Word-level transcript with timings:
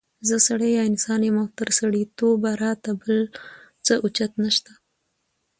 زه 0.27 0.35
سړی 0.47 0.69
یا 0.77 0.83
انسان 0.91 1.19
يم 1.27 1.35
او 1.41 1.47
تر 1.59 1.69
سړیتوبه 1.79 2.51
را 2.61 2.71
ته 2.83 2.91
بل 3.01 3.15
څه 3.85 3.93
اوچت 4.03 4.31
نشته 4.43 4.71